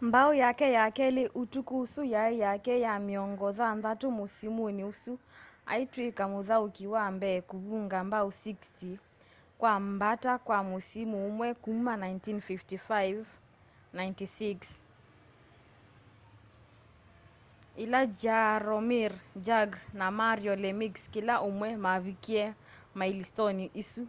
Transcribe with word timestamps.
mbao 0.00 0.34
yake 0.34 0.66
ya 0.78 0.84
keli 0.96 1.22
ya 1.26 1.30
utuku 1.40 1.74
ũsu 1.84 2.02
yai 2.14 2.34
yake 2.46 2.74
ya 2.86 2.92
miongo 3.06 3.48
thanthatu 3.58 4.06
musimuni 4.18 4.82
usu 4.92 5.12
aitwika 5.72 6.24
muthauki 6.32 6.84
wa 6.94 7.04
mbee 7.16 7.38
kuvunga 7.50 7.98
mbao 8.08 8.28
60 8.28 8.98
kwa 9.60 9.72
mbata 9.92 10.32
kwa 10.46 10.58
musimu 10.70 11.16
umwe 11.28 11.48
kuma 11.62 11.92
1955-96 11.96 13.24
ila 17.84 18.00
jaromir 18.20 19.12
jagr 19.46 19.78
na 19.98 20.06
mario 20.20 20.52
lemieux 20.62 20.94
kila 21.12 21.34
umwe 21.48 21.68
mavikie 21.84 22.44
mailistoni 22.98 23.64
isu 23.82 24.02